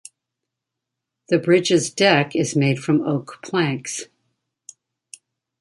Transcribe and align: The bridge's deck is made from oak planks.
The 1.29 1.37
bridge's 1.37 1.91
deck 1.91 2.35
is 2.35 2.55
made 2.55 2.79
from 2.79 3.01
oak 3.07 3.37
planks. 3.43 4.05